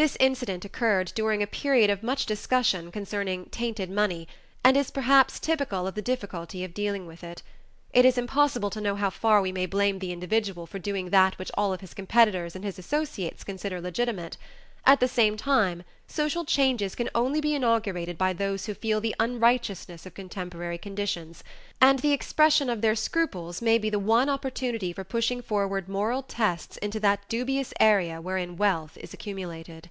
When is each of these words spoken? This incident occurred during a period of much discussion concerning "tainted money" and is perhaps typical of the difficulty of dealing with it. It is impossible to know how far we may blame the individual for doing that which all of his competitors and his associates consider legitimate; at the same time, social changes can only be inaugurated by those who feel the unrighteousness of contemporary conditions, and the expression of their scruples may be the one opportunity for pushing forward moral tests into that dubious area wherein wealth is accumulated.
This 0.00 0.16
incident 0.20 0.64
occurred 0.64 1.10
during 1.16 1.42
a 1.42 1.46
period 1.48 1.90
of 1.90 2.04
much 2.04 2.24
discussion 2.24 2.92
concerning 2.92 3.46
"tainted 3.46 3.90
money" 3.90 4.28
and 4.62 4.76
is 4.76 4.92
perhaps 4.92 5.40
typical 5.40 5.88
of 5.88 5.96
the 5.96 6.02
difficulty 6.02 6.62
of 6.62 6.72
dealing 6.72 7.04
with 7.08 7.24
it. 7.24 7.42
It 7.92 8.04
is 8.04 8.16
impossible 8.16 8.70
to 8.70 8.80
know 8.80 8.94
how 8.94 9.10
far 9.10 9.40
we 9.42 9.50
may 9.50 9.66
blame 9.66 9.98
the 9.98 10.12
individual 10.12 10.68
for 10.68 10.78
doing 10.78 11.10
that 11.10 11.36
which 11.36 11.50
all 11.54 11.72
of 11.72 11.80
his 11.80 11.94
competitors 11.94 12.54
and 12.54 12.64
his 12.64 12.78
associates 12.78 13.42
consider 13.42 13.80
legitimate; 13.80 14.36
at 14.86 15.00
the 15.00 15.08
same 15.08 15.36
time, 15.36 15.82
social 16.06 16.44
changes 16.44 16.94
can 16.94 17.10
only 17.14 17.40
be 17.40 17.54
inaugurated 17.54 18.16
by 18.16 18.32
those 18.32 18.66
who 18.66 18.72
feel 18.72 19.00
the 19.00 19.14
unrighteousness 19.20 20.06
of 20.06 20.14
contemporary 20.14 20.78
conditions, 20.78 21.42
and 21.80 21.98
the 21.98 22.12
expression 22.12 22.70
of 22.70 22.80
their 22.80 22.94
scruples 22.94 23.60
may 23.60 23.76
be 23.76 23.90
the 23.90 23.98
one 23.98 24.28
opportunity 24.28 24.92
for 24.92 25.04
pushing 25.04 25.42
forward 25.42 25.88
moral 25.88 26.22
tests 26.22 26.76
into 26.78 27.00
that 27.00 27.28
dubious 27.28 27.74
area 27.80 28.20
wherein 28.20 28.56
wealth 28.56 28.96
is 28.98 29.12
accumulated. 29.12 29.90